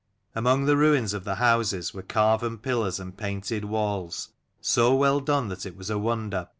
Among 0.33 0.65
the 0.65 0.77
ruins 0.77 1.13
of 1.13 1.25
the 1.25 1.35
houses 1.35 1.93
were 1.93 2.01
carven 2.01 2.57
pillars 2.57 2.99
and 2.99 3.15
painted 3.15 3.65
walls, 3.65 4.29
so 4.59 4.95
well 4.95 5.19
done 5.19 5.47
that 5.49 5.63
it 5.63 5.77
was 5.77 5.91
a 5.91 5.99
wonder. 5.99 6.47